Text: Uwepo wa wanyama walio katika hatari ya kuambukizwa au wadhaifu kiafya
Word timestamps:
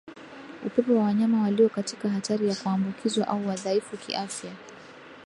Uwepo 0.65 0.95
wa 0.95 1.03
wanyama 1.03 1.41
walio 1.41 1.69
katika 1.69 2.09
hatari 2.09 2.49
ya 2.49 2.55
kuambukizwa 2.55 3.27
au 3.27 3.47
wadhaifu 3.47 3.97
kiafya 3.97 4.51